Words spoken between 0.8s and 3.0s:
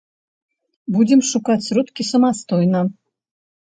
Будзем шукаць сродкі самастойна.